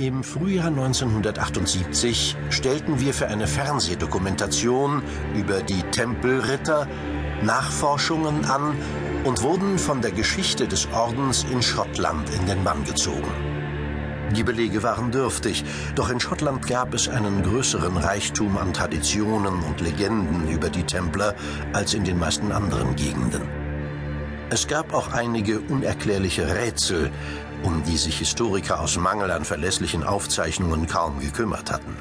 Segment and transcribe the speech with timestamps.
[0.00, 5.02] Im Frühjahr 1978 stellten wir für eine Fernsehdokumentation
[5.34, 6.86] über die Tempelritter
[7.42, 8.76] Nachforschungen an
[9.24, 13.32] und wurden von der Geschichte des Ordens in Schottland in den Bann gezogen.
[14.36, 15.64] Die Belege waren dürftig,
[15.96, 21.34] doch in Schottland gab es einen größeren Reichtum an Traditionen und Legenden über die Templer
[21.72, 23.42] als in den meisten anderen Gegenden.
[24.50, 27.10] Es gab auch einige unerklärliche Rätsel,
[27.62, 31.96] um die sich Historiker aus Mangel an verlässlichen Aufzeichnungen kaum gekümmert hatten.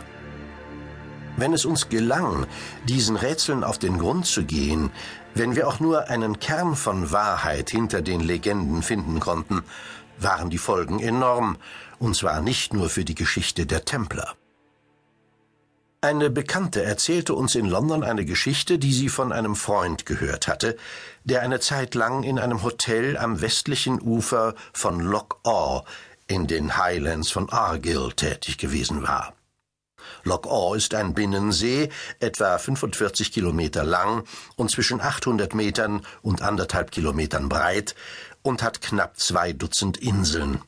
[1.37, 2.47] Wenn es uns gelang,
[2.85, 4.89] diesen Rätseln auf den Grund zu gehen,
[5.35, 9.63] wenn wir auch nur einen Kern von Wahrheit hinter den Legenden finden konnten,
[10.19, 11.57] waren die Folgen enorm,
[11.99, 14.33] und zwar nicht nur für die Geschichte der Templer.
[15.99, 20.77] Eine Bekannte erzählte uns in London eine Geschichte, die sie von einem Freund gehört hatte,
[21.23, 25.85] der eine Zeit lang in einem Hotel am westlichen Ufer von Loch Awe
[26.27, 29.33] in den Highlands von Argyll tätig gewesen war.
[30.23, 34.23] Loch Awe ist ein Binnensee, etwa 45 Kilometer lang
[34.55, 37.95] und zwischen 800 Metern und anderthalb Kilometern breit
[38.43, 40.61] und hat knapp zwei Dutzend Inseln.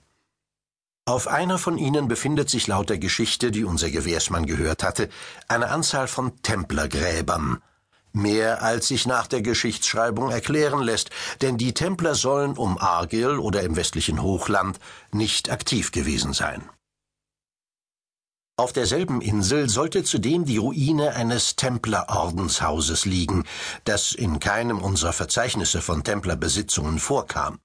[1.10, 5.10] Auf einer von ihnen befindet sich laut der Geschichte, die unser Gewährsmann gehört hatte,
[5.48, 7.64] eine Anzahl von Templergräbern.
[8.12, 11.10] Mehr als sich nach der Geschichtsschreibung erklären lässt,
[11.42, 14.80] denn die Templer sollen um Argyll oder im westlichen Hochland
[15.12, 16.70] nicht aktiv gewesen sein.
[18.56, 23.46] Auf derselben Insel sollte zudem die Ruine eines Templerordenshauses liegen,
[23.84, 27.58] das in keinem unserer Verzeichnisse von Templerbesitzungen vorkam.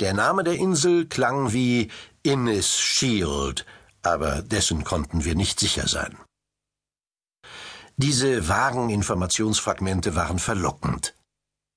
[0.00, 1.90] Der Name der Insel klang wie
[2.22, 3.64] Innis Shield,
[4.02, 6.16] aber dessen konnten wir nicht sicher sein.
[7.96, 11.14] Diese vagen Informationsfragmente waren verlockend.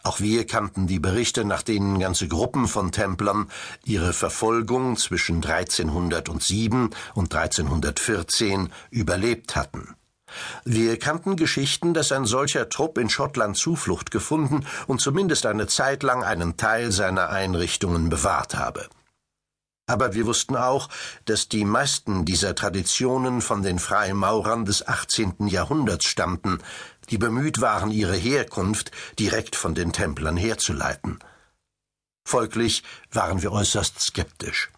[0.04, 3.50] Auch wir kannten die Berichte, nach denen ganze Gruppen von Templern
[3.86, 9.96] ihre Verfolgung zwischen 1307 und 1314 überlebt hatten.
[10.66, 16.04] Wir kannten Geschichten, dass ein solcher Trupp in Schottland Zuflucht gefunden und zumindest eine Zeit
[16.04, 18.90] lang einen Teil seiner Einrichtungen bewahrt habe.
[19.86, 20.90] Aber wir wussten auch,
[21.26, 25.48] dass die meisten dieser Traditionen von den Freimaurern des 18.
[25.48, 26.60] Jahrhunderts stammten,
[27.10, 31.20] die bemüht waren, ihre Herkunft direkt von den Templern herzuleiten.
[32.26, 34.72] Folglich waren wir äußerst skeptisch.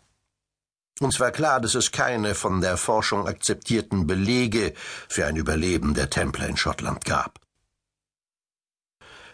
[1.02, 4.74] Uns war klar, dass es keine von der Forschung akzeptierten Belege
[5.10, 7.40] für ein Überleben der Templer in Schottland gab.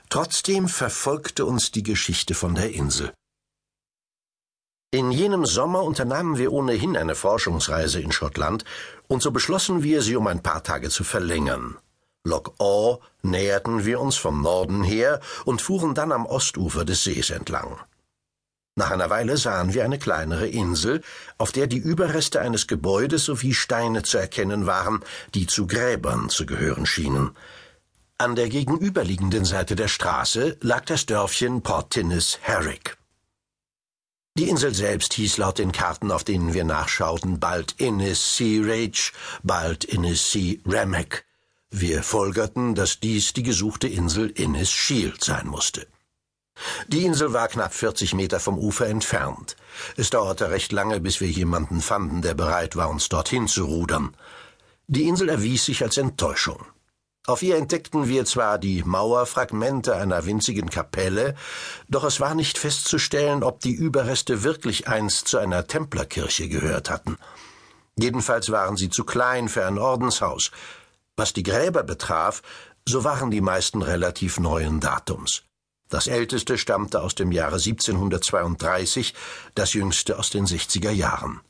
[0.10, 3.14] Trotzdem verfolgte uns die Geschichte von der Insel.
[4.94, 8.66] In jenem Sommer unternahmen wir ohnehin eine Forschungsreise in Schottland,
[9.08, 11.78] und so beschlossen wir, sie um ein paar Tage zu verlängern.
[12.26, 17.30] Loch Awe näherten wir uns vom Norden her und fuhren dann am Ostufer des Sees
[17.30, 17.78] entlang.
[18.76, 21.02] Nach einer Weile sahen wir eine kleinere Insel,
[21.38, 26.46] auf der die Überreste eines Gebäudes sowie Steine zu erkennen waren, die zu Gräbern zu
[26.46, 27.32] gehören schienen.
[28.18, 32.98] An der gegenüberliegenden Seite der Straße lag das Dörfchen Portinnis Herrick.
[34.38, 39.12] Die Insel selbst hieß laut den Karten, auf denen wir nachschauten, bald Innis Sea Rage,
[39.44, 41.26] bald Innis Sea Ramek.
[41.70, 45.86] Wir folgerten, dass dies die gesuchte Insel Innis Shield sein musste.
[46.88, 49.58] Die Insel war knapp 40 Meter vom Ufer entfernt.
[49.98, 54.16] Es dauerte recht lange, bis wir jemanden fanden, der bereit war, uns dorthin zu rudern.
[54.88, 56.66] Die Insel erwies sich als Enttäuschung.
[57.28, 61.36] Auf ihr entdeckten wir zwar die Mauerfragmente einer winzigen Kapelle,
[61.88, 67.18] doch es war nicht festzustellen, ob die Überreste wirklich einst zu einer Templerkirche gehört hatten.
[67.96, 70.50] Jedenfalls waren sie zu klein für ein Ordenshaus.
[71.16, 72.42] Was die Gräber betraf,
[72.88, 75.44] so waren die meisten relativ neuen Datums.
[75.90, 79.14] Das älteste stammte aus dem Jahre 1732,
[79.54, 81.42] das jüngste aus den 60er Jahren.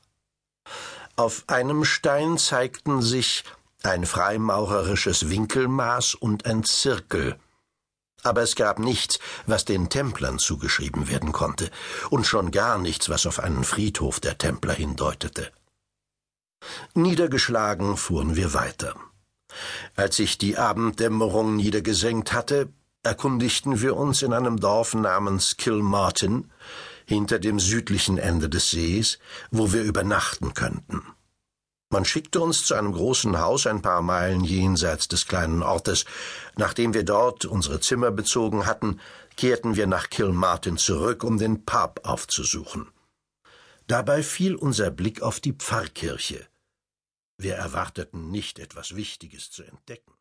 [1.15, 3.43] Auf einem Stein zeigten sich
[3.83, 7.37] ein freimaurerisches Winkelmaß und ein Zirkel.
[8.23, 11.71] Aber es gab nichts, was den Templern zugeschrieben werden konnte,
[12.09, 15.51] und schon gar nichts, was auf einen Friedhof der Templer hindeutete.
[16.93, 18.95] Niedergeschlagen fuhren wir weiter.
[19.95, 22.69] Als sich die Abenddämmerung niedergesenkt hatte,
[23.03, 26.51] erkundigten wir uns in einem Dorf namens Kilmartin,
[27.05, 29.19] hinter dem südlichen Ende des Sees,
[29.49, 31.01] wo wir übernachten könnten.
[31.91, 36.05] Man schickte uns zu einem großen Haus ein paar Meilen jenseits des kleinen Ortes.
[36.55, 39.01] Nachdem wir dort unsere Zimmer bezogen hatten,
[39.35, 42.87] kehrten wir nach Kilmartin zurück, um den Pub aufzusuchen.
[43.87, 46.47] Dabei fiel unser Blick auf die Pfarrkirche.
[47.37, 50.13] Wir erwarteten nicht etwas Wichtiges zu entdecken.